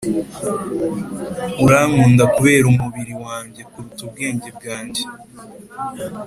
urankunda 1.65 2.23
kubera 2.35 2.65
umubiri 2.73 3.13
wanjye 3.25 3.61
kuruta 3.71 4.01
ubwenge 4.07 4.49
bwanjye. 4.57 5.03